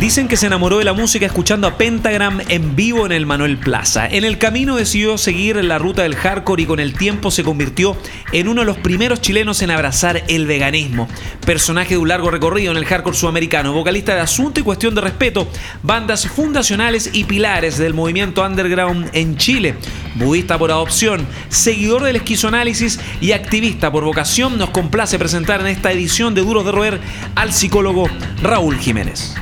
[0.00, 3.58] Dicen que se enamoró de la música escuchando a Pentagram en vivo en el Manuel
[3.58, 4.06] Plaza.
[4.06, 7.94] En el camino decidió seguir la ruta del hardcore y con el tiempo se convirtió
[8.32, 11.06] en uno de los primeros chilenos en abrazar el veganismo.
[11.44, 15.02] Personaje de un largo recorrido en el hardcore sudamericano, vocalista de Asunto y Cuestión de
[15.02, 15.46] Respeto,
[15.82, 19.74] bandas fundacionales y pilares del movimiento underground en Chile.
[20.14, 25.92] Budista por adopción, seguidor del esquizoanálisis y activista por vocación, nos complace presentar en esta
[25.92, 27.00] edición de Duros de Roer
[27.34, 28.08] al psicólogo
[28.42, 29.34] Raúl Jiménez.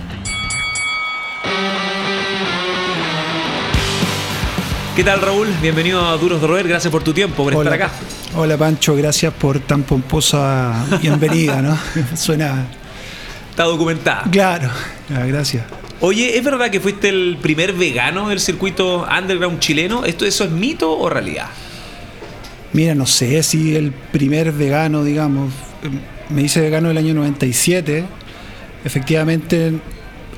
[4.99, 5.47] ¿Qué tal Raúl?
[5.63, 7.93] Bienvenido a Duros de Roer, gracias por tu tiempo, por estar acá.
[8.35, 11.79] Hola Pancho, gracias por tan pomposa bienvenida, ¿no?
[12.17, 12.67] Suena...
[13.49, 14.25] Está documentada.
[14.29, 14.69] Claro,
[15.09, 15.63] gracias.
[16.01, 20.05] Oye, ¿es verdad que fuiste el primer vegano del circuito underground chileno?
[20.05, 21.47] ¿Esto, ¿Eso es mito o realidad?
[22.73, 25.53] Mira, no sé si el primer vegano, digamos,
[26.29, 28.05] me hice vegano el año 97.
[28.85, 29.75] Efectivamente,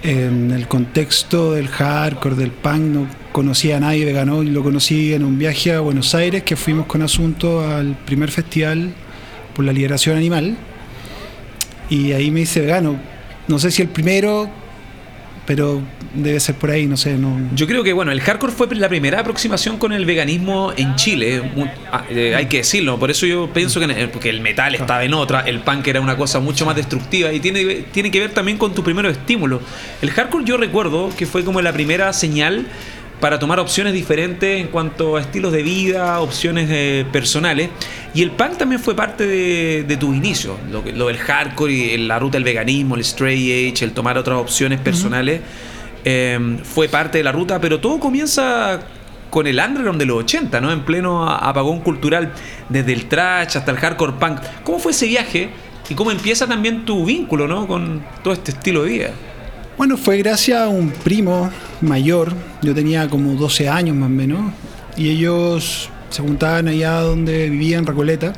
[0.02, 5.14] en el contexto del hardcore, del punk, no conocía a nadie vegano y lo conocí
[5.14, 8.92] en un viaje a Buenos Aires que fuimos con asunto al primer festival
[9.54, 10.56] por la liberación animal
[11.88, 12.96] y ahí me hice vegano.
[13.48, 14.48] No sé si el primero,
[15.46, 15.82] pero
[16.14, 17.16] debe ser por ahí, no sé.
[17.18, 17.40] No...
[17.54, 21.42] Yo creo que, bueno, el hardcore fue la primera aproximación con el veganismo en Chile,
[21.92, 25.14] ah, eh, hay que decirlo, por eso yo pienso que, porque el metal estaba en
[25.14, 28.58] otra, el punk era una cosa mucho más destructiva y tiene, tiene que ver también
[28.58, 29.60] con tu primer estímulo.
[30.02, 32.66] El hardcore yo recuerdo que fue como la primera señal
[33.20, 37.68] para tomar opciones diferentes en cuanto a estilos de vida, opciones eh, personales.
[38.14, 41.98] Y el punk también fue parte de, de tus inicios, lo, lo, del hardcore y
[41.98, 45.42] la ruta del veganismo, el straight edge, el tomar otras opciones personales,
[46.04, 48.80] em, fue parte de la ruta, pero todo comienza
[49.28, 50.72] con el underground de los 80, ¿no?
[50.72, 52.32] En pleno apagón cultural,
[52.68, 54.40] desde el trash hasta el hardcore punk.
[54.64, 55.50] ¿Cómo fue ese viaje
[55.88, 57.68] y cómo empieza también tu vínculo, ¿no?
[57.68, 59.10] Con todo este estilo de vida.
[59.80, 64.52] Bueno, fue gracias a un primo mayor, yo tenía como 12 años más o menos,
[64.94, 68.34] y ellos se juntaban allá donde vivía en Recoleta,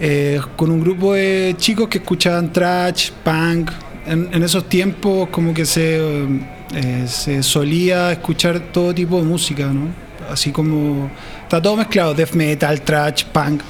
[0.00, 3.72] eh, con un grupo de chicos que escuchaban trash, punk.
[4.06, 9.88] En, esos tiempos como que se, eh, se solía escuchar todo tipo de música, ¿no?
[10.30, 11.10] Así como
[11.42, 13.60] está todo mezclado, death metal, trash, punk.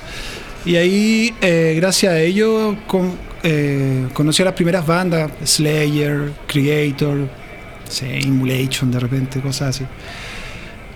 [0.65, 7.29] Y ahí, eh, gracias a ellos, con, eh, conocí a las primeras bandas, Slayer, Creator,
[7.89, 9.85] Simulation de repente, cosas así.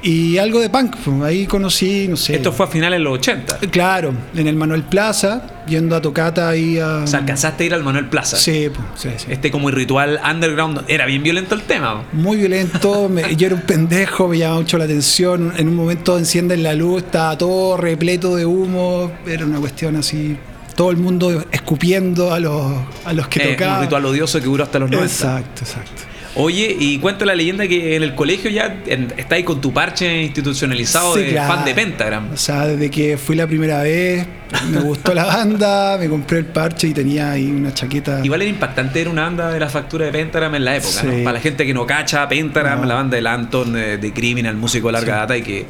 [0.03, 2.37] Y algo de punk, pues, ahí conocí, no sé.
[2.37, 3.59] Esto fue a finales de los 80.
[3.71, 6.99] Claro, en el Manuel Plaza, yendo a tocata ahí a.
[6.99, 8.37] O sea, alcanzaste a ir al Manuel Plaza.
[8.37, 9.33] Sí, pues, sí, sí.
[9.33, 12.05] Este como ritual underground, era bien violento el tema.
[12.13, 15.53] Muy violento, me, yo era un pendejo, me llamaba mucho la atención.
[15.57, 20.37] En un momento encienden la luz, estaba todo repleto de humo, era una cuestión así
[20.77, 22.73] todo el mundo escupiendo a los,
[23.05, 23.77] a los que eh, tocaban.
[23.79, 25.13] Un ritual odioso que duró hasta los 90.
[25.13, 26.03] Exacto, exacto.
[26.39, 28.83] Oye, y cuenta la leyenda que en el colegio ya
[29.17, 31.55] está ahí con tu parche institucionalizado Sí, de claro.
[31.55, 32.31] fan de Pentagram.
[32.35, 34.27] O sea, desde que fui la primera vez,
[34.71, 38.21] me gustó la banda, me compré el parche y tenía ahí una chaqueta.
[38.23, 41.25] Igual era impactante era una banda de la factura de Pentagram en la época, ¿no?
[41.25, 42.87] Para la gente que no cacha, Pentagram, No.
[42.87, 45.19] la banda del Anton, eh, de Criminal, músico de larga Sí.
[45.21, 45.67] data y que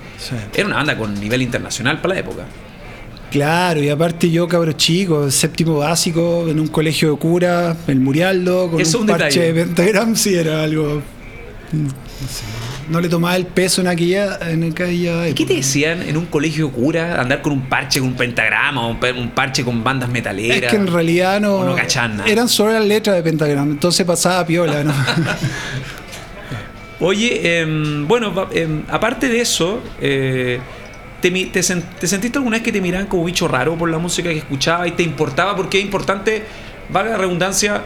[0.52, 2.42] era una banda con nivel internacional para la época.
[3.30, 8.70] Claro, y aparte yo, cabro chico, séptimo básico, en un colegio de cura, el Murialdo,
[8.70, 9.52] con Eso un es un parche detalle.
[9.52, 11.02] de pentagram, sí, era algo.
[11.72, 12.44] No, sé,
[12.88, 16.26] no le tomaba el peso en aquella, en aquella ¿Y qué te decían en un
[16.26, 20.58] colegio cura andar con un parche, con un pentagrama, o un, parche con bandas metaleras?
[20.58, 21.64] Es que en realidad no.
[21.64, 22.30] no cachaban nada.
[22.30, 24.94] Eran solo las letras de pentagram, entonces pasaba piola, ¿no?
[27.00, 30.60] Oye, em, bueno, em, aparte de eso, eh,
[31.20, 33.98] te, te sen- te sentiste alguna vez que te miraban como bicho raro por la
[33.98, 35.56] música que escuchaba y te importaba?
[35.56, 36.44] Porque es importante,
[36.88, 37.82] valga la redundancia,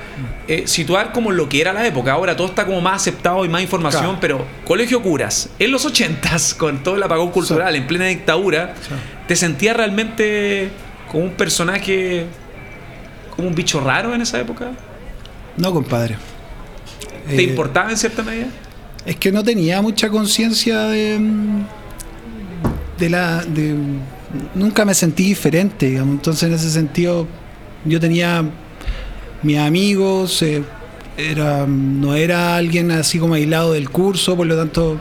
[0.49, 2.13] eh, situar como lo que era la época.
[2.13, 4.19] Ahora todo está como más aceptado y más información, Claro.
[4.21, 8.95] pero Colegio Curas, en los ochentas, con todo el apagón cultural, en plena dictadura, Sí.
[9.29, 10.71] ¿te sentías realmente
[11.11, 12.27] como un personaje,
[13.35, 14.71] como un bicho raro en esa época?
[15.57, 16.17] no, compadre.
[17.29, 18.47] ¿Te Eh, importaba en cierta medida?
[19.07, 21.19] Es que no tenía mucha conciencia de,
[23.01, 23.45] de la.
[23.45, 23.75] De,
[24.55, 26.15] nunca me sentí diferente, digamos.
[26.15, 27.27] Entonces, en ese sentido,
[27.85, 28.45] yo tenía
[29.43, 30.63] mis amigos, eh,
[31.17, 35.01] era, no era alguien así como aislado del curso, por lo tanto,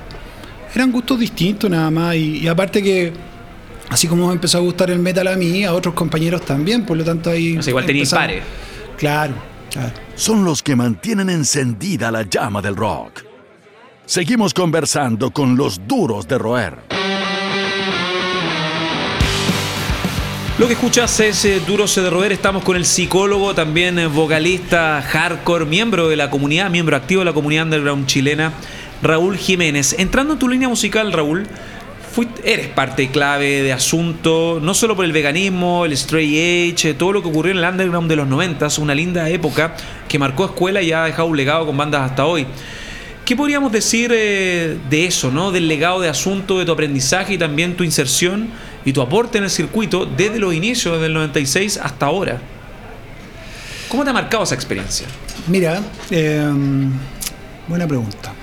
[0.74, 2.16] eran gustos distintos nada más.
[2.16, 3.14] Y, y aparte que,
[3.90, 6.98] así como me empezó a gustar el metal a mí, a otros compañeros también, por
[6.98, 7.58] lo tanto ahí.
[7.58, 8.44] O sea, igual empezamos- pares.
[8.98, 9.34] Claro,
[9.72, 9.92] claro.
[10.16, 13.24] Son los que mantienen encendida la llama del rock.
[14.06, 16.99] Seguimos conversando con los duros de roer.
[20.60, 22.34] Lo que escuchas es eh, Duros de.
[22.34, 27.26] Estamos con el psicólogo, también eh, vocalista hardcore, miembro de la comunidad, miembro activo de
[27.26, 28.52] la comunidad underground chilena,
[29.02, 29.96] Raúl Jiménez.
[29.98, 31.48] Entrando en tu línea musical, Raúl,
[32.44, 37.22] eres parte clave de asunto, no solo por el veganismo, el stray age, todo lo
[37.22, 39.78] que ocurrió en el underground de los 90, una linda época
[40.10, 42.46] que marcó escuela y ha dejado un legado con bandas hasta hoy.
[43.24, 45.52] ¿Qué podríamos decir eh, de eso, ¿no?
[45.52, 48.50] del legado de asunto, de tu aprendizaje y también tu inserción
[48.86, 52.40] y tu aporte en el circuito desde los inicios, desde el 96 hasta ahora?
[53.90, 55.08] ¿Cómo te ha marcado esa experiencia?
[55.48, 55.82] Mira,
[56.12, 56.92] em,
[57.68, 58.34] buena pregunta.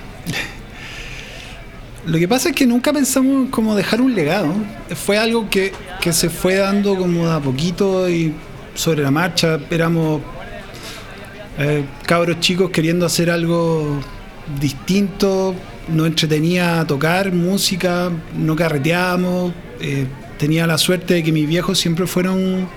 [2.06, 4.52] Lo que pasa es que nunca pensamos como dejar un legado.
[4.94, 8.32] Fue algo que, que se fue dando como a poquito y
[8.74, 9.58] sobre la marcha.
[9.70, 10.20] Éramos
[11.58, 14.00] eh, cabros chicos queriendo hacer algo
[14.60, 15.54] distinto,
[15.88, 20.06] nos entretenía tocar música, no carreteábamos, eh,
[20.38, 22.68] tenía la suerte de que mis viejos siempre fueron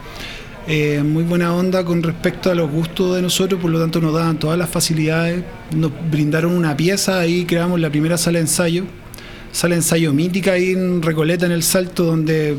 [0.67, 4.13] eh, muy buena onda con respecto a los gustos de nosotros, por lo tanto nos
[4.13, 5.43] daban todas las facilidades,
[5.75, 8.83] nos brindaron una pieza, ahí creamos la primera sala de ensayo,
[9.51, 12.57] sala de ensayo mítica ahí en Recoleta en el Salto, donde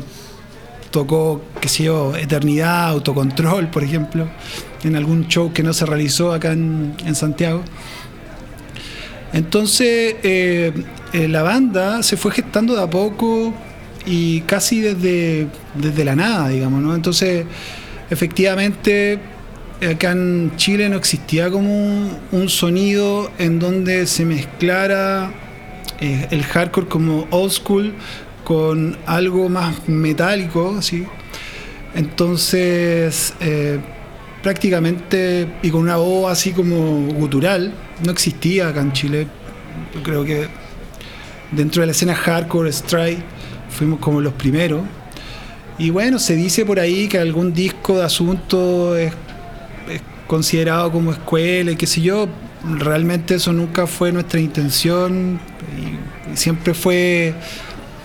[0.91, 4.27] tocó, qué sé yo, Eternidad, Autocontrol, por ejemplo,
[4.83, 7.63] en algún show que no se realizó acá en, Santiago.
[9.31, 10.73] Entonces, eh,
[11.13, 13.53] eh, la banda se fue gestando de a poco
[14.05, 16.95] y casi desde, desde la nada, digamos, ¿no?
[16.95, 17.45] Entonces,
[18.09, 19.19] efectivamente,
[19.89, 25.31] acá en Chile no existía como un, sonido en donde se mezclara
[25.99, 27.93] eh, el hardcore como old school
[28.43, 31.05] con algo más metálico, así.
[31.93, 33.33] Entonces,
[34.41, 39.27] prácticamente, y con una voz así como gutural, no existía acá en Chile.
[39.93, 40.47] Yo creo que
[41.51, 43.23] dentro de la escena hardcore, strike,
[43.71, 44.81] fuimos como los primeros.
[45.77, 49.13] Y bueno, se dice por ahí que algún disco de asunto es,
[50.27, 52.27] considerado como escuela y qué sé yo.
[52.77, 55.39] Realmente eso nunca fue nuestra intención.
[55.77, 57.33] Y, siempre fue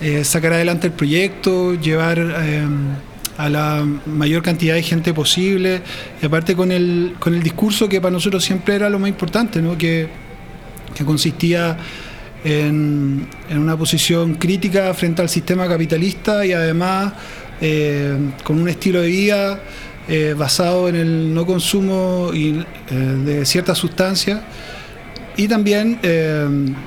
[0.01, 2.19] eh, sacar adelante el proyecto, llevar...
[2.19, 2.67] Eh,
[3.39, 5.83] a la mayor cantidad de gente posible,
[6.23, 9.61] y aparte con el, con el discurso que para nosotros siempre era lo más importante,
[9.61, 9.77] ¿no?
[9.77, 10.09] que,
[11.05, 11.77] consistía
[12.47, 17.13] en, una posición crítica frente al sistema capitalista y además
[17.61, 19.61] eh, con un estilo de vida
[20.09, 24.41] eh, basado en el no consumo y, eh, de ciertas sustancias
[25.37, 25.99] y también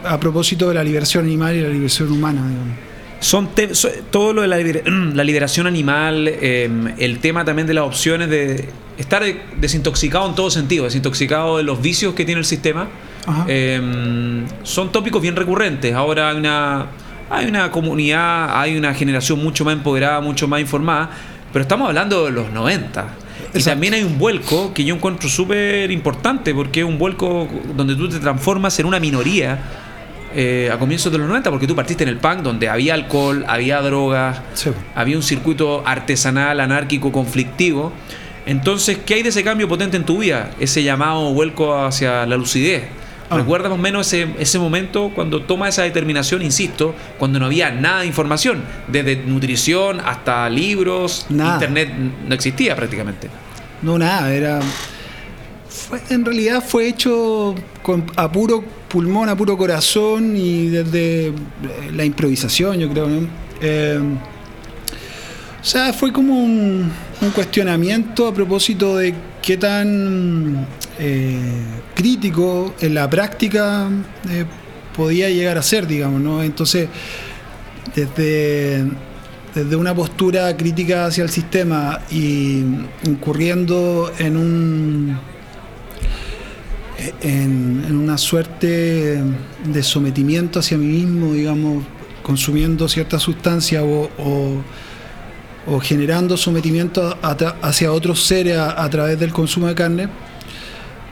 [0.03, 2.41] a propósito de la liberación animal y la liberación humana.
[3.19, 3.49] Son,
[4.09, 4.47] todo lo de
[5.13, 9.23] la, liberación animal, em, el tema también de las opciones de estar
[9.59, 12.89] desintoxicado en todo sentido, desintoxicado de los vicios que tiene el sistema,
[13.47, 15.93] em, son tópicos bien recurrentes.
[15.93, 16.87] Ahora hay una,
[17.29, 21.09] hay una comunidad, hay una generación mucho más empoderada, mucho más informada,
[21.53, 23.07] pero estamos hablando de los 90.
[23.53, 27.95] Y también hay un vuelco que yo encuentro súper importante, porque es un vuelco donde
[27.95, 29.59] tú te transformas en una minoría
[30.35, 33.45] eh, a comienzos de los 90, porque tú partiste en el punk donde había alcohol,
[33.47, 34.41] había drogas,
[34.93, 37.91] había un circuito artesanal, anárquico, conflictivo.
[38.45, 40.51] Entonces, ¿qué hay de ese cambio potente en tu vida?
[40.59, 42.83] Ese llamado vuelco hacia la lucidez.
[43.29, 43.37] Ah.
[43.37, 47.71] ¿Recuerdas más o menos ese, ese momento cuando toma esa determinación, insisto, cuando no había
[47.71, 51.91] nada de información, desde nutrición hasta libros, internet
[52.27, 53.29] no existía prácticamente?
[53.81, 54.59] No, nada, era
[56.09, 61.33] en realidad fue hecho con, a puro pulmón, a puro corazón y desde eh,
[61.93, 63.07] la improvisación, yo creo.
[63.61, 63.99] Eh,
[65.61, 66.91] o sea, fue como un,
[67.35, 70.65] cuestionamiento a propósito de qué tan
[70.99, 71.39] eh,
[71.95, 73.89] crítico en la práctica
[74.95, 76.43] podía llegar a ser, digamos, ¿no?
[76.43, 76.89] Entonces,
[77.95, 78.85] desde,
[79.55, 82.63] desde una postura crítica hacia el sistema y
[83.03, 85.19] incurriendo en un
[87.21, 89.21] en, una suerte
[89.65, 91.83] de sometimiento hacia mí mismo, digamos,
[92.23, 94.61] consumiendo cierta sustancia o,
[95.81, 97.17] generando sometimiento
[97.61, 100.09] hacia otros seres a, través del consumo de carne.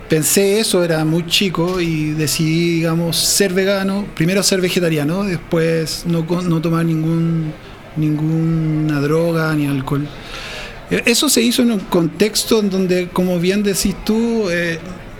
[0.09, 6.25] Pensé eso, era muy chico y decidí, digamos, ser vegano, primero ser vegetariano, después no,
[6.43, 7.51] no tomar ningún,
[7.97, 10.07] ninguna droga ni alcohol.
[10.89, 14.79] E, eso se hizo en un contexto en donde, como bien decís tú, eh,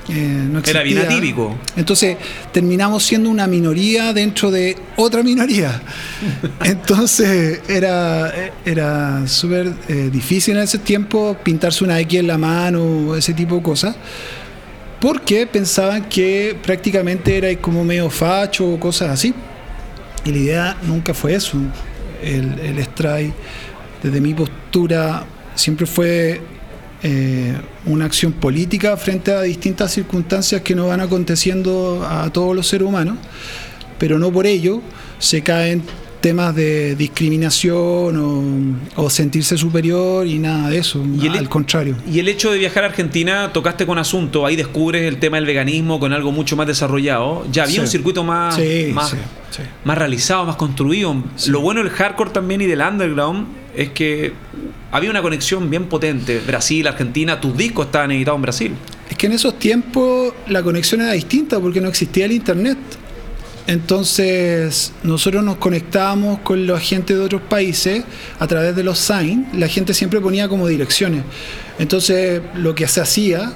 [0.09, 1.57] eh, Era bien atípico.
[1.75, 2.15] Entonces
[2.53, 5.81] terminamos siendo una minoría dentro de otra minoría.
[6.63, 13.15] Entonces era, era súper eh, difícil en ese tiempo pintarse una X en la mano,
[13.15, 13.95] ese tipo de cosas.
[14.99, 19.33] Porque pensaban que prácticamente era como medio facho o cosas así.
[20.25, 21.57] Y la idea nunca fue eso.
[22.21, 23.33] El, el strike,
[24.01, 25.23] desde mi postura,
[25.55, 26.41] siempre fue
[27.03, 32.67] eh, una acción política frente a distintas circunstancias que nos van aconteciendo a todos los
[32.67, 33.17] seres humanos,
[33.99, 34.81] pero no por ello
[35.19, 35.83] se caen
[36.27, 41.95] temas de discriminación o, sentirse superior y nada de eso, ¿Y al contrario.
[42.11, 45.45] Y el hecho de viajar a Argentina, tocaste con asunto, ahí descubres el tema del
[45.45, 48.59] veganismo con algo mucho más desarrollado, ya había un circuito más,
[48.91, 49.15] más,
[49.85, 51.15] más, realizado, más construido.
[51.47, 54.33] Lo bueno del hardcore también y del underground es que
[54.91, 58.71] había una conexión bien potente, Brasil, Argentina, tus discos estaban editados en Brasil.
[59.09, 62.77] Es que en esos tiempos la conexión era distinta porque no existía el internet.
[63.67, 68.03] Entonces, nosotros nos conectábamos con la gente de otros países
[68.39, 69.53] a través de los signs.
[69.53, 71.23] La gente siempre ponía como direcciones.
[71.77, 73.51] Entonces, lo que se hacía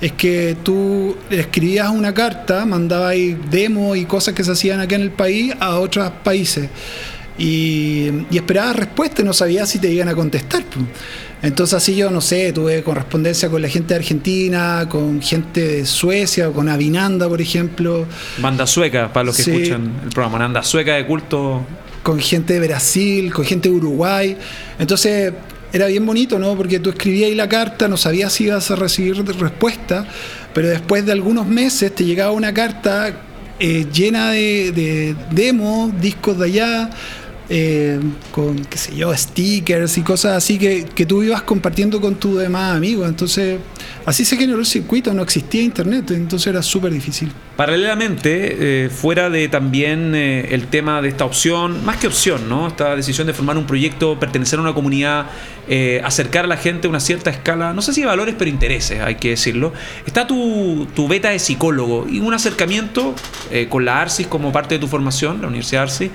[0.00, 3.16] es que tú escribías una carta, mandabas
[3.50, 6.68] demos y cosas que se hacían acá en el país a otros países.
[7.38, 10.64] Y, y esperabas respuesta y no sabías si te iban a contestar.
[11.42, 15.86] Entonces así yo, no sé, tuve correspondencia con la gente de Argentina, con gente de
[15.86, 18.06] Suecia, con Avinanda, por ejemplo.
[18.38, 21.64] Banda sueca, para los que escuchan el programa, banda sueca de culto.
[22.02, 24.36] Con gente de Brasil, con gente de Uruguay.
[24.78, 25.32] Entonces
[25.72, 26.56] era bien bonito, ¿no?
[26.56, 30.06] Porque tú escribías ahí la carta, no sabías si ibas a recibir respuesta,
[30.54, 33.12] pero después de algunos meses te llegaba una carta
[33.60, 36.90] eh, llena de, de demos, discos de allá,
[37.48, 38.00] eh,
[38.32, 42.38] con, qué sé yo, stickers y cosas así que, que tú ibas compartiendo con tus
[42.38, 43.08] demás amigos.
[43.08, 43.58] Entonces,
[44.06, 47.32] así se generó el circuito, no existía internet, entonces era súper difícil.
[47.56, 52.68] Paralelamente, eh, fuera de también eh, el tema de esta opción, más que opción, ¿no?
[52.68, 55.26] Esta decisión de formar un proyecto, pertenecer a una comunidad,
[56.02, 59.16] acercar a la gente a una cierta escala, no sé si valores, pero intereses, hay
[59.16, 59.74] que decirlo.
[60.06, 63.14] Está tu, tu beta de psicólogo y un acercamiento
[63.68, 66.10] con la ARCIS como parte de tu formación, la Universidad ARCIS,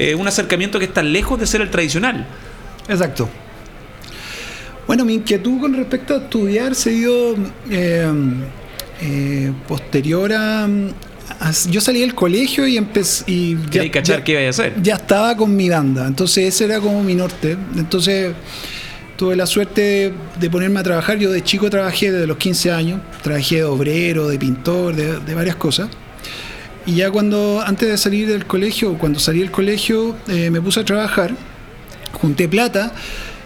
[0.00, 2.24] eh, un acercamiento que está lejos de ser el tradicional.
[2.88, 3.28] Exacto.
[4.88, 7.34] Bueno, mi inquietud con respecto a estudiar se dio
[7.70, 8.10] eh,
[9.02, 10.66] eh, posterior a,
[11.70, 13.22] Yo salí del colegio y empecé.
[13.26, 14.82] Y ya, cachar qué iba a hacer?
[14.82, 17.56] Ya estaba con mi banda, entonces ese era como mi norte.
[17.76, 18.32] Entonces
[19.16, 21.18] tuve la suerte de, ponerme a trabajar.
[21.18, 25.56] Yo de chico trabajé desde los 15 años, trabajé de obrero, de pintor, de varias
[25.56, 25.90] cosas.
[26.86, 30.80] Y ya cuando, antes de salir del colegio, cuando salí del colegio, eh, me puse
[30.80, 31.32] a trabajar,
[32.14, 32.94] junté plata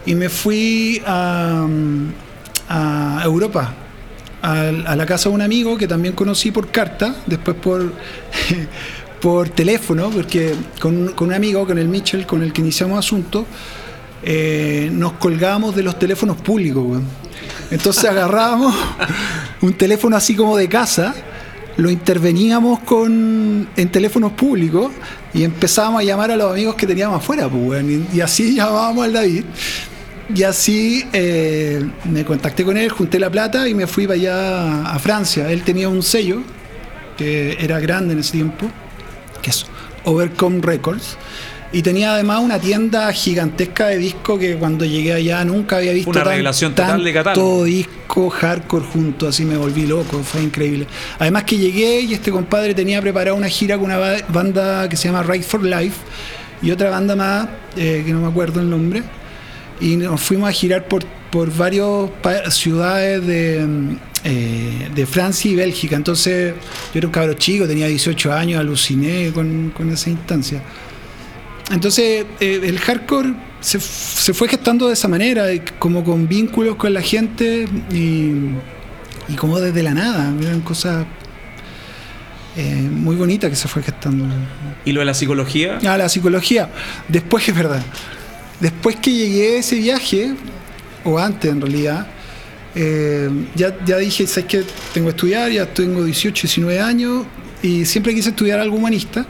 [0.07, 1.67] y me fui a,
[3.25, 3.75] Europa,
[4.43, 7.93] a, la casa de un amigo que también conocí por carta, después por,
[9.21, 13.47] por teléfono, porque con, un amigo, con el Mitchell, con el que iniciamos asunto,
[14.23, 17.01] eh, nos colgábamos de los teléfonos públicos.
[17.71, 18.75] Entonces agarrábamos
[19.61, 21.15] un teléfono así como de casa
[21.77, 24.93] lo interveníamos con, en teléfonos públicos
[25.33, 29.13] y empezábamos a llamar a los amigos que teníamos afuera, pues, y, así llamábamos al
[29.13, 29.45] David.
[30.35, 34.87] Y así eh, me contacté con él, junté la plata y me fui para allá
[34.87, 35.51] a Francia.
[35.51, 36.43] Él tenía un sello
[37.17, 38.67] que era grande en ese tiempo,
[39.43, 39.67] que es
[40.05, 41.19] Overcome Records
[41.73, 46.11] y tenía además una tienda gigantesca de discos que cuando llegué allá nunca había visto
[46.11, 50.87] una revelación total de Todo disco hardcore junto, así me volví loco, fue increíble.
[51.19, 53.99] Además que llegué y este compadre tenía preparado una gira con una
[54.29, 55.97] banda que se llama Right for Life
[56.61, 59.03] y otra banda más, eh, que no me acuerdo el nombre,
[59.83, 63.67] y nos fuimos a girar por, por varias ciudades de,
[64.25, 65.97] eh, de Francia y Bélgica.
[65.97, 66.55] Entonces
[66.95, 70.63] yo era un cabro chico, tenía 18 años, aluciné con, con esa instancia.
[71.71, 75.47] Entonces, eh, el hardcore se, fue gestando de esa manera,
[75.79, 78.33] como con vínculos con la gente y,
[79.37, 80.33] como desde la nada.
[80.41, 81.07] Eran cosas
[82.57, 84.27] eh, muy bonitas que se fue gestando.
[84.85, 85.79] ¿Y lo de la psicología?
[85.87, 86.71] Ah, la psicología.
[87.09, 87.83] Después, es verdad.
[88.63, 90.35] Después que llegué a ese viaje,
[91.05, 92.07] o antes en realidad,
[92.75, 94.65] eh, ya, ya dije, ¿sabes qué?
[94.95, 97.27] Tengo que estudiar, ya tengo 18, 19 años
[97.63, 99.27] y siempre quise estudiar algo humanista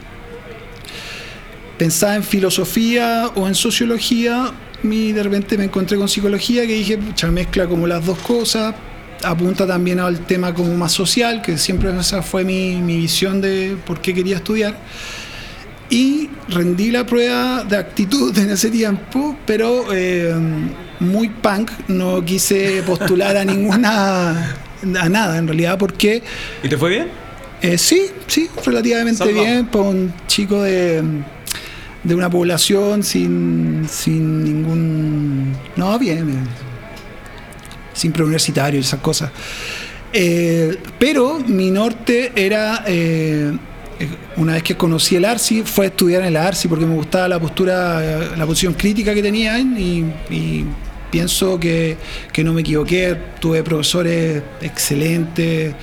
[1.82, 4.52] pensaba en filosofía o en sociología
[4.84, 8.72] y de repente me encontré con psicología que dije, mucha mezcla como las dos cosas,
[9.24, 14.00] apunta también al tema como más social, que siempre esa fue mi, visión de por
[14.00, 14.76] qué quería estudiar.
[15.92, 20.34] Y rendí la prueba de actitud en ese tiempo, pero eh,
[21.00, 24.56] muy punk, no quise postular a ninguna,
[24.98, 26.22] a nada en realidad, porque...
[26.62, 27.08] ¿Y te fue bien?
[27.60, 31.02] Eh, sí, sí, relativamente bien, por un chico de
[32.02, 35.56] de una población sin, sin ningún...
[35.76, 36.48] No, bien, bien.
[37.92, 39.30] Sin preuniversitario y esas cosas.
[40.12, 42.84] Eh, pero mi norte era,
[44.36, 47.40] una vez que conocí el ARSI, fue estudiar en el ARSI porque me gustaba la
[47.40, 50.64] postura, la posición crítica que tenían y,
[51.10, 51.96] pienso que,
[52.32, 53.16] que, no me equivoqué.
[53.38, 55.74] Tuve profesores excelentes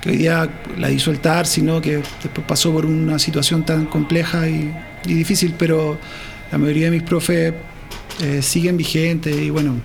[0.00, 4.48] que hoy día la di soltar, sino que después pasó por una situación tan compleja
[4.48, 4.74] y,
[5.06, 5.98] y difícil, pero
[6.52, 7.54] la mayoría de mis profes
[8.22, 9.80] eh, siguen vigentes y bueno,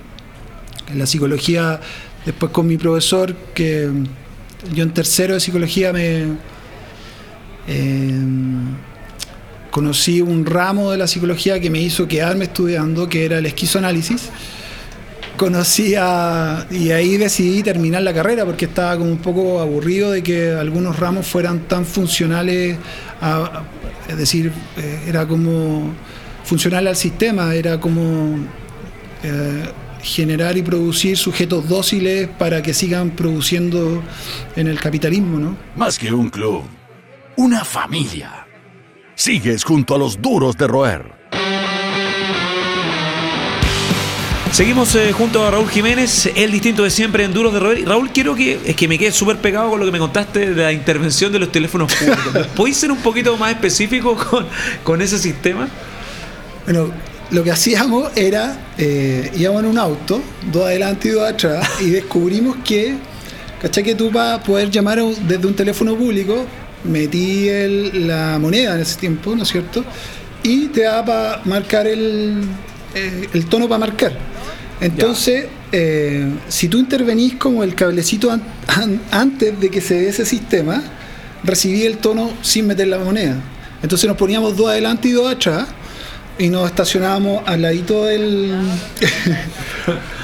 [0.90, 1.80] en la psicología,
[2.26, 3.90] después con mi profesor, que
[4.74, 6.26] yo en tercero de psicología me
[7.72, 8.12] eh,
[9.72, 14.30] conocí un ramo de la psicología que me hizo quedarme estudiando, que era el esquizoanálisis.
[15.38, 20.22] Conocí a, y ahí decidí terminar la carrera porque estaba como un poco aburrido de
[20.22, 22.78] que algunos ramos fueran tan funcionales,
[24.10, 25.94] es decir, eh, era como
[26.44, 28.38] funcional al sistema, era como
[29.24, 29.64] eh,
[30.04, 34.04] generar y producir sujetos dóciles para que sigan produciendo
[34.56, 35.58] en el capitalismo, ¿no?
[35.76, 36.64] Más que un club,
[37.38, 38.46] una familia.
[39.16, 41.22] Sigues junto a los duros de roer.
[44.52, 47.88] Seguimos eh, junto a Raúl Jiménez, el distinto de siempre en Duros de Roer.
[47.88, 50.62] Raúl, quiero que es que me quede súper pegado con lo que me contaste de
[50.62, 52.48] la intervención de los teléfonos públicos.
[52.56, 54.46] ¿Podéis ser un poquito más específico con,
[54.84, 55.70] con ese sistema?
[56.66, 56.92] Bueno,
[57.32, 60.22] lo que hacíamos era, eh, íbamos en un auto,
[60.52, 62.96] dos adelante y dos atrás, y descubrimos que,
[63.62, 63.86] ¿cachai?
[63.86, 66.46] Que tú para poder llamar desde un teléfono público,
[66.84, 69.84] metí el, la moneda en ese tiempo, ¿no es cierto?
[70.44, 72.42] Y te da para marcar el,
[72.96, 74.14] eh, el tono para marcar.
[74.80, 80.10] Entonces, eh, si tú intervenís como el cablecito an an antes de que se dé
[80.10, 80.82] ese sistema,
[81.44, 83.38] recibí el tono sin meter la moneda.
[83.84, 85.68] Entonces nos poníamos dos adelante y dos atrás
[86.38, 88.52] y nos estacionábamos al ladito del,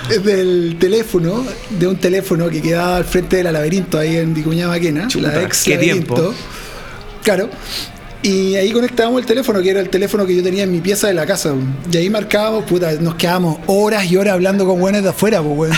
[0.24, 4.68] del teléfono, de un teléfono que quedaba al frente de la laberinto ahí en Vicuña
[4.68, 6.16] Maquena, Chuta, la ex qué laberinto.
[6.16, 6.34] tiempo.
[7.24, 7.50] Claro.
[8.24, 11.08] Y ahí conectábamos el teléfono, que era el teléfono que yo tenía en mi pieza
[11.08, 11.54] de la casa.
[11.92, 15.72] Y ahí marcábamos, puta, nos quedábamos horas y horas hablando con buenos de afuera, pues,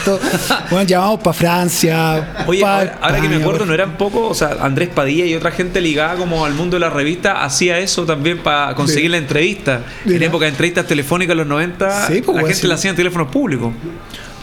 [0.72, 2.44] bueno, llamábamos para Francia.
[2.48, 5.36] Oye, pa ahora, ahora que me acuerdo, no eran pocos, o sea, Andrés Padilla y
[5.36, 9.10] otra gente ligada como al mundo de la revista hacía eso también para conseguir Sí.
[9.10, 9.82] la entrevista.
[10.06, 12.68] En época de entrevistas telefónicas en los 90, Sí, pues, la gente sí.
[12.68, 13.74] la hacía en teléfonos públicos.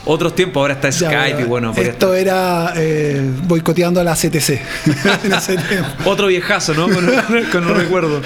[0.09, 4.61] Otros tiempos, ahora está Ya, Skype y bueno, Esto era eh, boicoteando a la CTC.
[6.05, 6.89] Otro viejazo, ¿no?
[6.89, 7.07] Con,
[7.53, 8.23] con un recuerdo.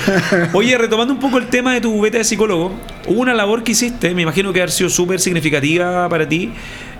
[0.52, 2.72] Oye, retomando un poco el tema de tu beta de psicólogo,
[3.06, 6.52] hubo una labor que hiciste, me imagino que haber sido súper significativa para ti,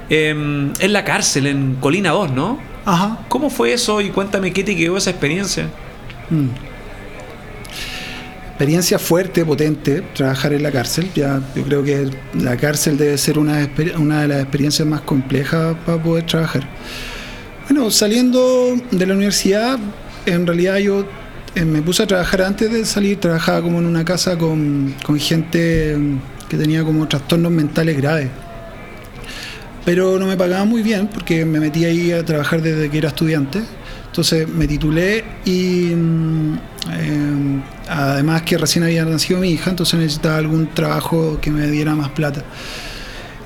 [0.08, 2.58] eh, en la cárcel, en Colina 2, ¿no?
[2.86, 3.18] Ajá.
[3.28, 5.68] ¿Cómo fue eso y cuéntame qué te quedó esa experiencia?
[6.30, 6.69] Mm.
[8.60, 11.08] Experiencia fuerte, potente, trabajar en la cárcel.
[11.14, 16.02] Ya, yo creo que la cárcel debe ser una, de las experiencias más complejas para
[16.02, 16.68] poder trabajar.
[17.66, 19.78] Bueno, saliendo de la universidad,
[20.26, 21.06] en realidad yo
[21.54, 25.18] eh, me puse a trabajar antes de salir, trabajaba como en una casa con, con
[25.18, 26.18] gente mm,
[26.50, 28.28] que tenía como trastornos mentales graves.
[29.86, 33.08] Pero no me pagaba muy bien porque me metí ahí a trabajar desde que era
[33.08, 33.62] estudiante.
[34.10, 36.58] Entonces me titulé y mm,
[36.92, 41.94] eh, además que recién había nacido mi hija, entonces necesitaba algún trabajo que me diera
[41.94, 42.42] más plata.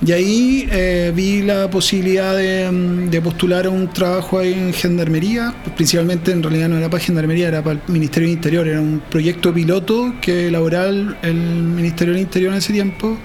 [0.05, 6.33] Y ahí eh, vi la posibilidad de, mm, de postular un trabajo en Gendarmería, principalmente
[6.33, 9.53] en realidad no era para Gendarmería, era para el Ministerio del Interior, era un proyecto
[9.53, 13.19] piloto que elaboraba el, el Ministerio del Interior en ese tiempo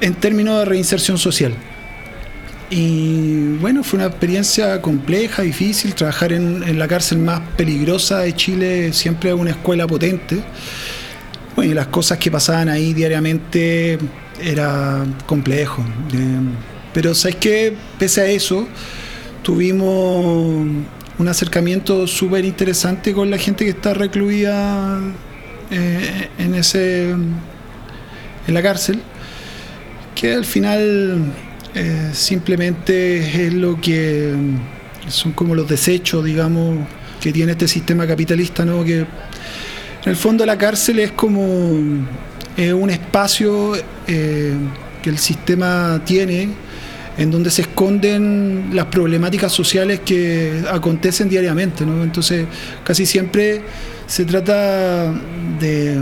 [0.00, 1.52] en términos de reinserción social.
[2.70, 5.94] Y bueno, fue una experiencia compleja, difícil.
[5.94, 10.42] Trabajar en, la cárcel más peligrosa de Chile siempre es una escuela potente.
[11.56, 13.98] Bueno, y las cosas que pasaban ahí diariamente
[14.40, 15.82] era complejo.
[16.12, 16.40] Eh,
[16.92, 18.68] pero sabes que pese a eso,
[19.42, 20.66] tuvimos
[21.18, 25.00] un acercamiento súper interesante con la gente que está recluida
[25.70, 29.00] eh, en ese en la cárcel,
[30.14, 31.32] que al final
[31.80, 36.76] eh, simplemente es lo que mm, son como los desechos, digamos,
[37.20, 38.84] que tiene este sistema capitalista, ¿no?
[38.84, 39.06] Que en
[40.04, 41.78] el fondo la cárcel es como
[42.56, 43.76] eh, un espacio
[44.08, 44.54] eh,
[45.00, 46.48] que el sistema tiene
[47.16, 52.02] en donde se esconden las problemáticas sociales que acontecen diariamente, ¿no?
[52.02, 52.44] Entonces,
[52.82, 53.62] casi siempre
[54.08, 55.12] se trata
[55.60, 55.96] de,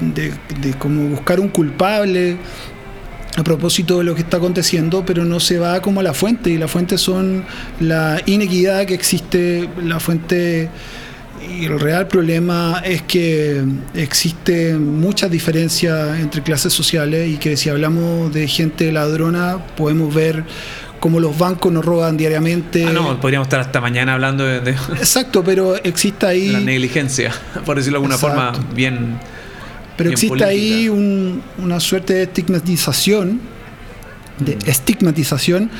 [0.00, 2.38] de, de como buscar un culpable,
[3.36, 6.50] a propósito de lo que está aconteciendo, pero no se va como a la fuente,
[6.50, 7.44] y la fuente son
[7.80, 10.70] la inequidad que existe, la fuente
[11.58, 13.62] y el real problema es que
[13.94, 20.44] existen muchas diferencias entre clases sociales y que si hablamos de gente ladrona podemos ver
[20.98, 22.86] como los bancos nos roban diariamente.
[22.88, 26.48] Ah, no, podríamos estar hasta mañana hablando de, de- Exacto, pero existe ahí.
[26.48, 27.32] la negligencia,
[27.66, 29.18] por decirlo de alguna forma bien.
[29.96, 33.40] Pero existe ahí un- una suerte de estigmatización,
[34.38, 34.58] de Mm.
[34.68, 35.70] estigmatización,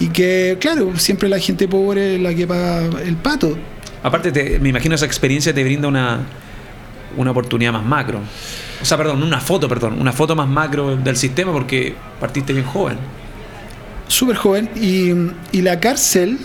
[0.00, 3.56] y que, claro, siempre la gente pobre es la que paga el pato.
[4.02, 6.20] Aparte, te- me imagino esa experiencia te brinda una,
[7.16, 8.20] una oportunidad más macro.
[8.80, 12.64] O sea, perdón, una foto, perdón, una foto más macro del sistema porque partiste bien
[12.64, 12.96] joven.
[14.08, 14.68] Súper joven.
[14.74, 15.10] Y,
[15.56, 16.38] y la cárcel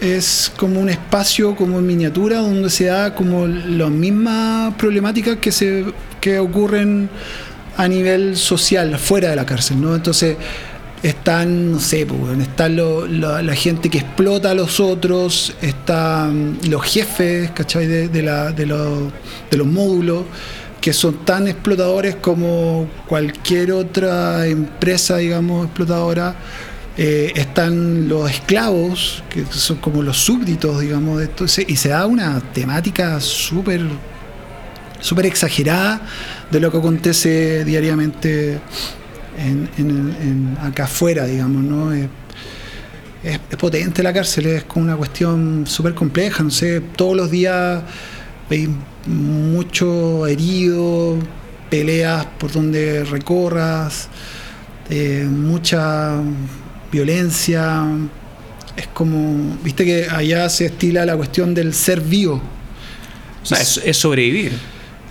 [0.00, 5.52] es como un espacio como en miniatura donde se da como las mismas problemáticas que
[5.52, 5.84] se
[6.20, 7.08] que ocurren
[7.76, 9.94] a nivel social fuera de la cárcel, ¿no?
[9.94, 10.36] Entonces
[11.02, 16.82] están, no sé, pues, están lo- la, gente que explota a los otros, están los
[16.82, 17.86] jefes, ¿cachai?
[17.86, 19.12] De, de la- de los-
[19.50, 20.24] de los módulos,
[20.80, 26.34] que son tan explotadores como cualquier otra empresa, digamos, explotadora.
[26.96, 32.06] Eh, están los esclavos, que son como los súbditos, digamos, de esto, y se da
[32.06, 33.82] una temática súper
[35.00, 36.02] súper exagerada
[36.50, 38.58] de lo que acontece diariamente
[39.38, 41.92] en, en- en- acá afuera, digamos, ¿no?
[41.92, 42.08] Es,
[43.24, 47.82] es- potente la cárcel, es como una cuestión súper compleja, no sé, todos los días
[48.50, 48.68] veis
[49.06, 51.16] mucho herido,
[51.70, 54.08] peleas por donde recorras,
[54.90, 56.14] eh, mucha
[56.90, 57.84] violencia,
[58.76, 62.40] es como, viste que allá se estila la cuestión del ser vivo,
[63.42, 64.52] O sea, es sobrevivir.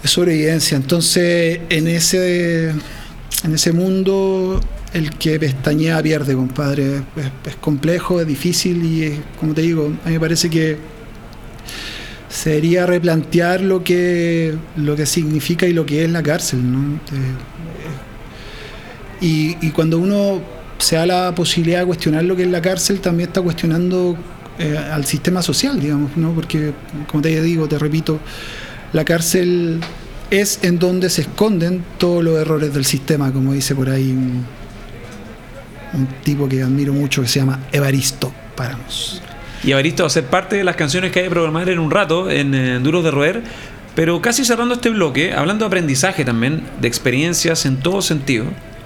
[0.08, 0.78] Es sobrevivencia.
[0.78, 4.60] Entonces, en ese, en ese mundo,
[4.94, 7.04] el que pestañea pierde, compadre.
[7.46, 10.78] Es, complejo, es difícil y, es, como te digo, a mí me parece que
[12.30, 16.60] sería replantear lo que, lo que significa y lo que es la cárcel.
[16.72, 16.96] ¿no?
[16.96, 17.36] Eh,
[19.22, 20.42] y, y cuando uno
[20.78, 24.16] se da la posibilidad de cuestionar lo que es la cárcel, también está cuestionando
[24.60, 26.34] eh, al sistema social, digamos, ¿no?
[26.34, 26.74] porque,
[27.08, 28.20] como te digo, te repito,
[28.94, 29.80] la cárcel
[30.30, 34.46] es en donde se esconden todos los errores del sistema, como dice por ahí un,
[35.94, 39.22] un tipo que admiro mucho que se llama Evaristo Páramos.
[39.64, 41.92] Y Evaristo va a ser parte de las canciones que hay que programar en un
[41.92, 43.44] rato en eh, Duros de Roer.
[43.96, 48.46] Pero casi cerrando este bloque, hablando de aprendizaje también, de experiencias en todo sentido,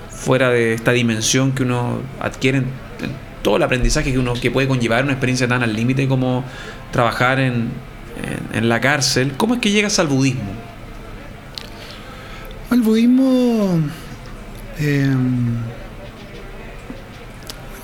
[0.10, 3.12] fuera de esta dimensión que uno adquiere en, en
[3.42, 6.46] todo el aprendizaje que uno que puede conllevar una experiencia tan al límite como
[6.92, 7.72] trabajar en,
[8.54, 10.52] en- la cárcel, ¿cómo es que llegas al budismo?
[12.72, 13.80] El budismo
[14.80, 15.10] eh,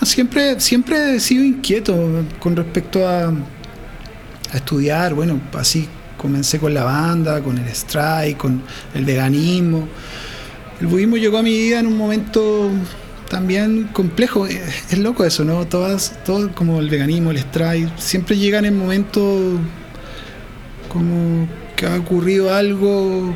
[0.03, 5.13] siempre, siempre he sido inquieto con respecto a, a estudiar.
[5.13, 5.87] Bueno, así
[6.17, 8.61] comencé con la banda, con el strike, con
[8.93, 9.87] el veganismo.
[10.79, 12.69] El budismo llegó a mi vida en un momento
[13.29, 14.47] también complejo.
[14.47, 15.65] Eh, Es loco eso, ¿no?
[15.65, 19.59] Todas, todo como el veganismo, el strike, siempre llegan en momentos
[20.87, 23.33] como que ha ocurrido algo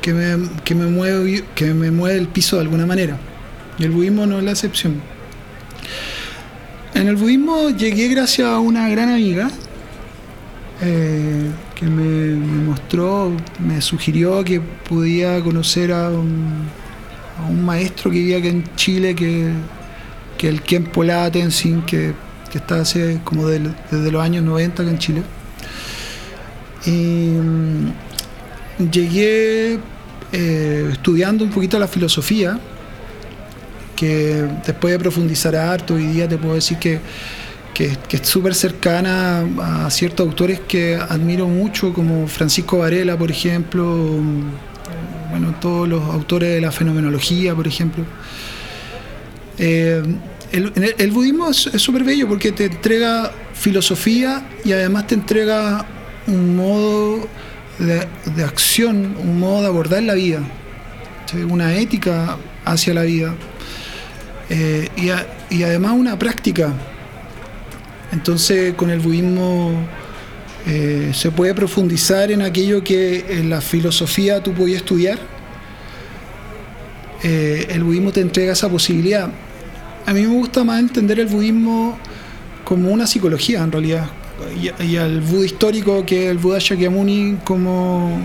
[0.00, 3.16] que me, que me mueve que me mueve el piso de alguna manera.
[3.78, 5.00] Y el budismo no es la excepción.
[6.94, 9.50] En el budismo llegué gracias a una gran amiga
[10.82, 12.34] eh, que me,
[12.66, 16.68] mostró, me sugirió que podía conocer a un,
[17.64, 19.50] maestro que vivía aquí en Chile, que,
[20.36, 21.02] que el Kempo
[21.32, 22.12] Tenzin, que,
[22.50, 25.22] que está hace como desde los años 90 acá en Chile.
[26.86, 27.92] Y mm,
[28.90, 29.78] llegué
[30.32, 32.58] eh, estudiando un poquito la filosofía,
[33.96, 37.00] que después de profundizar harto, hoy día te puedo decir que,
[37.74, 39.44] que, es súper cercana
[39.86, 46.02] a ciertos autores que admiro mucho, como Francisco Varela, por ejemplo, mm, bueno, todos los
[46.02, 48.04] autores de la fenomenología, por ejemplo.
[49.58, 50.02] Eh,
[50.50, 55.86] el, el- budismo es súper bello porque te entrega filosofía y además te entrega
[56.26, 57.28] un modo
[57.78, 60.40] de, de acción, un modo de abordar la vida,
[61.48, 63.34] una ética hacia la vida
[64.50, 64.88] eh,
[65.50, 66.72] y además una práctica.
[68.12, 69.72] Entonces con el budismo
[70.66, 75.18] eh, se puede profundizar en aquello que en la filosofía tú podías estudiar.
[77.22, 79.30] Eh, el budismo te entrega esa posibilidad.
[80.04, 81.98] A mí me gusta más entender el budismo
[82.64, 84.10] como una psicología en realidad.
[84.80, 88.20] Y, al Buda histórico que el Buda Shakyamuni como,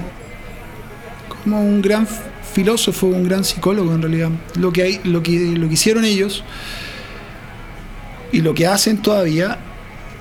[1.43, 2.07] como un gran
[2.53, 4.29] filósofo, un gran psicólogo en realidad.
[4.55, 6.43] Lo que, hay, lo, que, lo que hicieron ellos
[8.31, 9.59] y lo que hacen todavía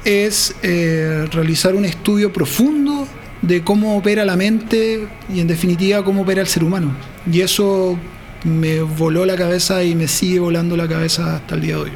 [0.04, 3.08] es eh, realizar un estudio profundo
[3.42, 6.92] de cómo opera la mente y en definitiva cómo opera el ser humano.
[7.30, 7.98] Y eso
[8.44, 11.90] me voló la cabeza y me sigue volando la cabeza hasta el día de hoy.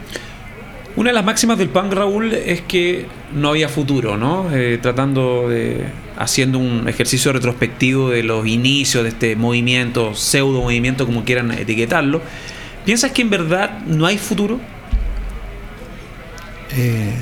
[1.01, 4.55] Una de las máximas del punk, Raúl, es que no había futuro, ¿no?
[4.55, 5.87] Eh, tratando de.
[6.19, 12.21] haciendo un ejercicio retrospectivo de los inicios de este movimiento, pseudo movimiento, como quieran etiquetarlo.
[12.85, 14.61] ¿Piensas que en verdad no hay futuro?
[16.77, 17.15] Eh,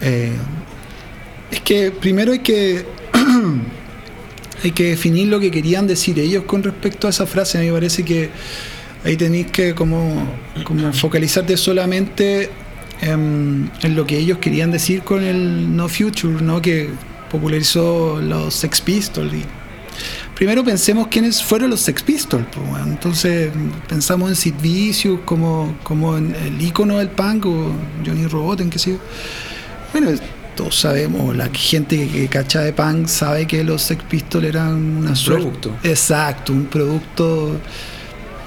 [0.00, 0.32] eh,
[1.50, 2.86] es que primero hay que
[4.64, 7.58] hay que definir lo que querían decir ellos con respecto a esa frase.
[7.58, 8.30] A mí me parece que
[9.04, 10.26] ahí tenéis que como,
[10.64, 12.50] como focalizarte solamente
[13.00, 16.60] en, en, lo que ellos querían decir con el No Future, ¿no?
[16.60, 16.90] que
[17.30, 19.32] popularizó los Sex Pistols.
[19.32, 19.44] Y
[20.34, 22.46] primero pensemos quiénes fueron los Sex Pistols.
[22.52, 22.86] Pues, bueno.
[22.86, 23.50] Entonces
[23.88, 27.72] pensamos en Sid Vicious como, como en el icono del punk o
[28.04, 28.98] Johnny Rotten, qué sé yo.
[29.92, 30.10] Bueno,
[30.56, 34.74] todos sabemos, la gente que, que, cacha de punk sabe que los Sex Pistols eran
[34.74, 35.76] una un producto.
[35.84, 37.60] Exacto, un producto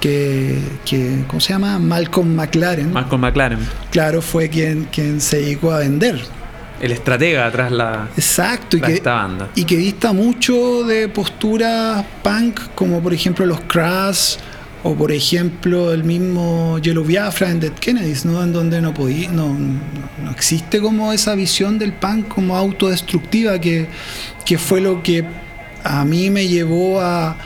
[0.02, 1.78] que, que, ¿cómo se llama?
[1.78, 2.92] Malcolm McLaren.
[2.92, 3.60] Malcolm McLaren.
[3.92, 6.20] Claro, fue quien, quien se dedicó a vender.
[6.80, 9.48] El estratega atrás la, Exacto, y que, esta banda.
[9.54, 14.38] y que dista mucho de posturas punk, como por ejemplo los Crash,
[14.82, 18.42] o por ejemplo el mismo Yellow Biafra en Dead Kennedys, ¿no?
[18.42, 23.86] en donde no, podía, no, no existe como esa visión del punk como autodestructiva, que,
[24.44, 25.24] que fue lo que
[25.84, 27.36] a mí me llevó a,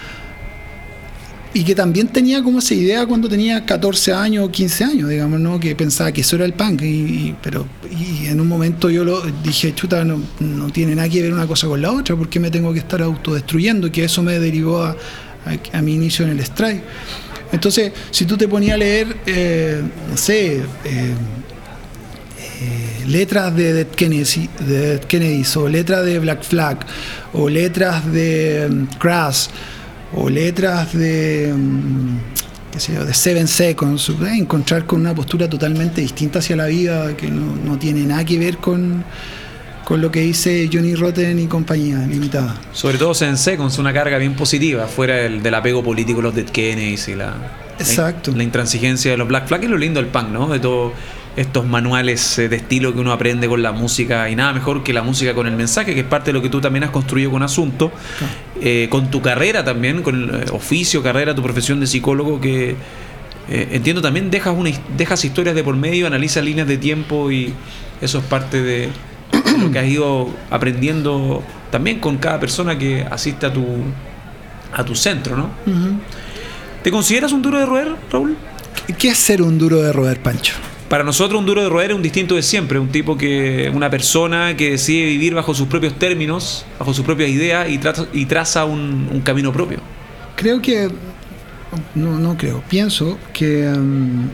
[1.57, 5.41] y que también tenía como esa idea cuando tenía 14 años o 15 años, digamos,
[5.41, 5.59] ¿no?
[5.59, 9.23] que pensaba que eso era el punk, y, pero y en un momento yo lo
[9.43, 12.51] dije, chuta, no, no, tiene nada que ver una cosa con la otra, porque me
[12.51, 14.95] tengo que estar autodestruyendo, que eso me derivó a,
[15.73, 16.83] a, mi inicio en el strike.
[17.51, 21.15] Entonces, si tú te ponías a leer, eh, no sé, eh, eh,
[23.07, 26.81] letras de Dead Kennedy, de Dead Kennedys, o letras de Black Flag,
[27.33, 29.47] o letras de um, Crash,
[30.15, 32.19] o letras de, um,
[32.73, 37.17] qué sé yo, de Seven Seconds, encontrar con una postura totalmente distinta hacia la vida,
[37.17, 39.05] que no, no tiene nada que ver con,
[39.85, 42.55] con lo que dice Johnny Rotten y compañía limitada.
[42.73, 46.35] Sobre todo Seven Seconds, una carga bien positiva, fuera del, del apego político de los
[46.35, 47.35] Dead Kennedys y la,
[47.79, 48.31] Exacto.
[48.31, 50.49] la, la intransigencia de los Black Flag, y lo lindo del punk, ¿no?
[50.49, 50.93] De todos
[51.37, 54.93] estos manuales eh, de estilo que uno aprende con la música, y nada mejor que
[54.93, 57.31] la música con el mensaje, que es parte de lo que tú también has construido
[57.31, 57.93] con Asunto,
[58.61, 62.77] eh, con tu carrera también, con el eh, oficio, carrera, tu profesión de psicólogo, que
[63.49, 67.53] eh, entiendo también dejas, una, dejas historias de por medio, analizas líneas de tiempo y
[68.01, 68.89] eso es parte de,
[69.33, 73.65] de lo que has ido aprendiendo también con cada persona que asiste a tu,
[74.73, 75.51] a tu centro, ¿no?
[75.67, 75.99] Uh -huh.
[76.83, 78.37] ¿Te consideras un duro de roer, Raúl?
[78.99, 80.55] ¿Qué es ser un duro de roer, Pancho?
[80.89, 83.91] Para nosotros un duro de roer es un distinto de siempre, un tipo que, una
[83.91, 89.21] persona que decide vivir bajo sus propios términos, bajo sus propias ideas y, traza, un,
[89.25, 89.79] camino propio.
[90.37, 90.89] Creo que,
[91.97, 94.29] no, no creo, pienso que um,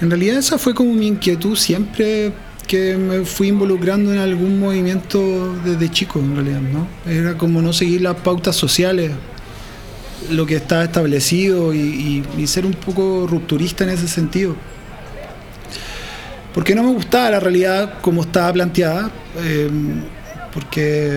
[0.00, 2.32] en realidad esa fue como mi inquietud siempre
[2.66, 6.88] que me fui involucrando en algún movimiento desde chico, en realidad, ¿no?
[7.10, 9.10] Era como no seguir las pautas sociales,
[10.30, 14.56] lo que está establecido y ser un poco rupturista en ese sentido
[16.58, 19.12] porque no me gustaba la realidad como estaba planteada,
[19.44, 19.70] eh,
[20.52, 21.16] porque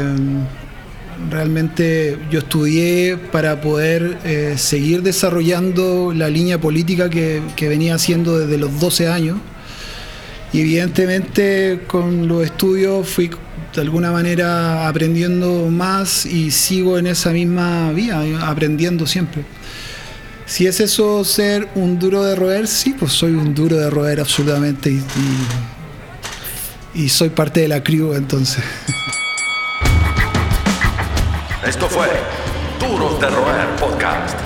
[1.32, 8.38] realmente yo estudié para poder eh, seguir desarrollando la línea política que, que, venía haciendo
[8.38, 9.40] desde los 12 años.
[10.54, 13.32] Y evidentemente con los estudios fui
[13.74, 19.44] de alguna manera aprendiendo más y sigo en esa misma vía, aprendiendo siempre.
[20.52, 24.20] Si es eso ser un duro de roer, sí, pues soy un duro de roer
[24.20, 25.02] absolutamente
[26.94, 28.62] y, soy parte de la crew entonces.
[31.66, 32.10] Esto fue
[32.82, 34.38] Duros de Roer Podcast.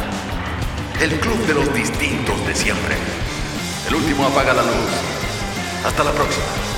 [1.02, 2.98] El club de los distintos de siempre.
[3.88, 4.92] El último apaga la luz.
[5.84, 6.75] Hasta la próxima.